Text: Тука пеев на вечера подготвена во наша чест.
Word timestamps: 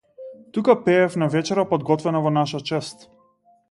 Тука 0.53 0.75
пеев 0.85 1.17
на 1.25 1.29
вечера 1.35 1.65
подготвена 1.75 2.25
во 2.27 2.35
наша 2.43 2.67
чест. 2.73 3.09